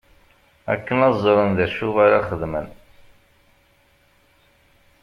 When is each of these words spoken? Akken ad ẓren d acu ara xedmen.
Akken 0.73 0.99
ad 1.07 1.15
ẓren 1.23 1.49
d 1.57 1.59
acu 1.65 1.87
ara 2.05 2.19
xedmen. 2.27 2.67